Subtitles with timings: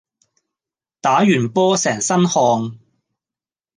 [0.99, 2.79] 打完波成身汗